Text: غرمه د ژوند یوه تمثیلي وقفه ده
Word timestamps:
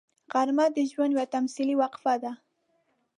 غرمه 0.31 0.65
د 0.75 0.77
ژوند 0.91 1.11
یوه 1.15 1.25
تمثیلي 1.35 1.75
وقفه 1.81 2.13
ده 2.23 2.31